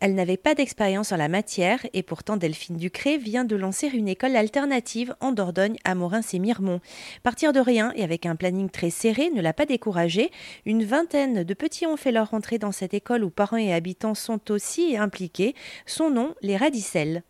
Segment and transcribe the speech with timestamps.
[0.00, 4.08] Elle n'avait pas d'expérience en la matière et pourtant Delphine Ducré vient de lancer une
[4.08, 6.80] école alternative en Dordogne à Morins et Miremont.
[7.22, 10.30] Partir de rien et avec un planning très serré ne l'a pas découragée.
[10.64, 14.14] Une vingtaine de petits ont fait leur entrée dans cette école où parents et habitants
[14.14, 15.54] sont aussi impliqués.
[15.84, 17.22] Son nom, les radicelles.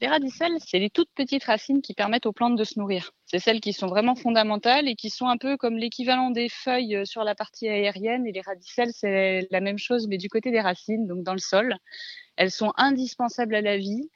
[0.00, 3.12] Les radicelles, c'est les toutes petites racines qui permettent aux plantes de se nourrir.
[3.26, 6.96] C'est celles qui sont vraiment fondamentales et qui sont un peu comme l'équivalent des feuilles
[6.96, 8.26] euh, sur la partie aérienne.
[8.26, 11.38] Et les radicelles, c'est la même chose, mais du côté des racines, donc dans le
[11.38, 11.76] sol.
[12.36, 14.10] Elles sont indispensables à la vie.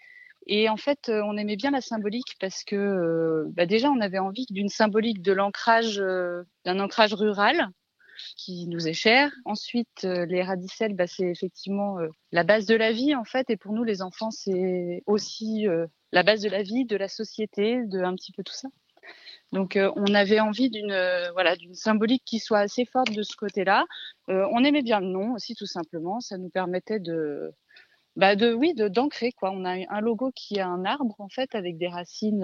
[0.47, 4.01] Et en fait, euh, on aimait bien la symbolique parce que euh, bah déjà, on
[4.01, 7.71] avait envie d'une symbolique de l'ancrage, d'un ancrage rural
[8.37, 9.33] qui nous est cher.
[9.45, 13.51] Ensuite, euh, les radicelles, bah, c'est effectivement euh, la base de la vie en fait.
[13.51, 17.09] Et pour nous, les enfants, c'est aussi euh, la base de la vie, de la
[17.09, 18.69] société, de un petit peu tout ça.
[19.53, 20.93] Donc, on avait envie d'une
[21.33, 23.87] voilà symbolique qui soit assez forte de ce côté-là.
[24.27, 26.19] on aimait bien le nom aussi, tout simplement.
[26.19, 27.53] Ça nous permettait de
[28.17, 31.29] bah de oui de d'ancrer quoi on a un logo qui a un arbre en
[31.29, 32.43] fait avec des racines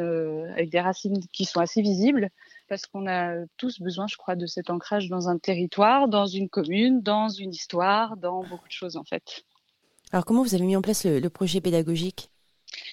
[0.53, 2.29] avec des racines qui sont assez visibles
[2.73, 6.49] parce qu'on a tous besoin je crois de cet ancrage dans un territoire dans une
[6.49, 9.45] commune dans une histoire dans beaucoup de choses en fait.
[10.11, 12.32] Alors comment vous avez mis en place le projet pédagogique?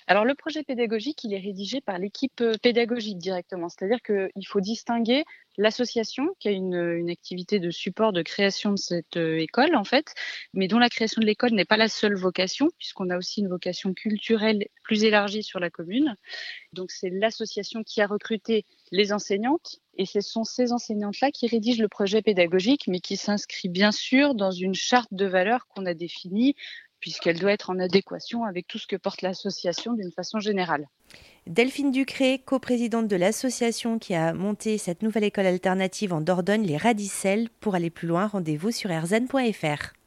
[0.10, 4.60] Alors le projet pédagogique, il est rédigé par l'équipe euh, pédagogique directement, c'est-à-dire qu'il faut
[4.60, 5.24] distinguer
[5.56, 10.16] l'association qui a une, activité de support de création de cette euh, école en fait,
[10.56, 13.50] mais dont la création de l'école n'est pas la seule vocation, puisqu'on a aussi une
[13.50, 16.16] vocation culturelle plus élargie sur la commune.
[16.74, 21.84] Donc c'est l'association qui a recruté les enseignantes et ce sont ces enseignantes-là qui rédigent
[21.84, 25.94] le projet pédagogique, mais qui s'inscrit bien sûr dans une charte de valeurs qu'on a
[25.94, 26.56] définie
[27.00, 30.88] puisqu'elle doit être en adéquation avec tout ce que porte l'association d'une façon générale.
[31.48, 36.78] Delphine Ducré, coprésidente de l'association qui a monté cette nouvelle école alternative en Dordogne, les
[36.78, 37.50] Radicelles.
[37.60, 39.99] Pour aller plus loin, rendez-vous sur rzn.fr.